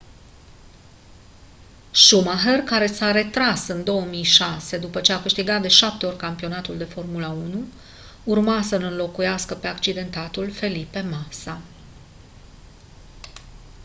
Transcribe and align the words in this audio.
schumacher 1.91 2.59
care 2.61 2.87
s-a 2.87 3.11
retras 3.11 3.67
în 3.67 3.83
2006 3.83 4.77
după 4.77 5.01
a 5.13 5.21
câștigat 5.21 5.61
de 5.61 5.67
7 5.67 6.05
ori 6.05 6.17
campionatul 6.17 6.77
de 6.77 6.83
formula 6.83 7.27
1 7.29 7.65
urma 8.23 8.61
să-l 8.61 8.83
înlocuiască 8.83 9.53
pe 9.55 9.67
accidentatul 9.67 10.51
felipe 10.51 11.01
massa 11.01 11.61